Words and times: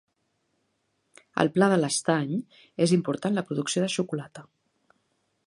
Al 1.43 1.51
Pla 1.57 1.67
de 1.73 1.77
l'Estany, 1.81 2.33
és 2.87 2.95
important 2.99 3.39
la 3.41 3.45
producció 3.51 3.87
de 3.87 3.93
xocolata. 3.99 4.47